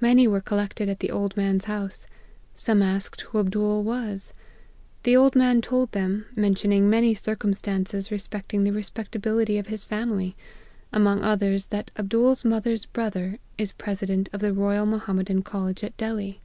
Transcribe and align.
Many 0.00 0.26
were 0.26 0.40
collected 0.40 0.88
at 0.88 0.98
the 0.98 1.12
old 1.12 1.36
man's 1.36 1.66
house. 1.66 2.08
Some 2.56 2.82
asked, 2.82 3.26
\vho 3.28 3.38
Abdool 3.38 3.84
was. 3.84 4.32
The 5.04 5.16
old 5.16 5.36
man 5.36 5.60
told 5.62 5.92
them, 5.92 6.24
mentioning 6.34 6.90
many 6.90 7.14
circumstances 7.14 8.10
respecting 8.10 8.64
the 8.64 8.72
respectability 8.72 9.56
of 9.58 9.68
his 9.68 9.84
family: 9.84 10.34
among 10.92 11.22
others, 11.22 11.66
that 11.68 11.92
Abdool's 11.96 12.44
mo 12.44 12.58
ther's 12.58 12.86
brother, 12.86 13.38
is 13.56 13.70
president 13.70 14.28
of 14.32 14.40
the 14.40 14.52
Royal 14.52 14.86
Moham 14.88 15.18
medan 15.18 15.44
College 15.44 15.84
at 15.84 15.96
Delhi. 15.96 16.40